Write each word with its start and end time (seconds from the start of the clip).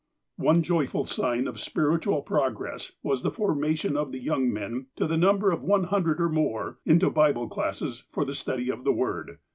One 0.39 0.63
joyful 0.63 1.03
sign 1.05 1.45
of 1.47 1.59
spiritual 1.59 2.23
progress 2.23 2.93
was 3.03 3.21
the 3.21 3.29
formation 3.29 3.95
of 3.95 4.11
the 4.11 4.17
young 4.19 4.51
men, 4.51 4.87
to 4.95 5.05
the 5.05 5.15
number 5.15 5.51
of 5.51 5.61
one 5.61 5.83
hundred 5.83 6.19
or 6.19 6.27
more, 6.29 6.79
into 6.87 7.11
Bible 7.11 7.47
classes 7.47 8.05
for 8.09 8.25
the 8.25 8.33
study 8.33 8.71
of 8.71 8.83
the 8.83 8.91
Word. 8.93 9.37